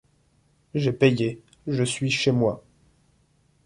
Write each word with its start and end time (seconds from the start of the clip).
J’ai 0.73 0.93
payé, 0.93 1.43
je 1.67 1.83
suis 1.83 2.09
chez 2.09 2.31
moi. 2.31 2.63